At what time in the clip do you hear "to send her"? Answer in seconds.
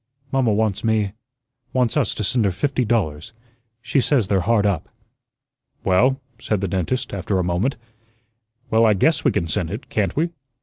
2.15-2.51